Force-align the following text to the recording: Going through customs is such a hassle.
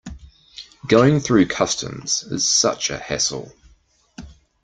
Going 0.87 1.19
through 1.19 1.45
customs 1.49 2.23
is 2.23 2.49
such 2.49 2.89
a 2.89 2.97
hassle. 2.97 3.51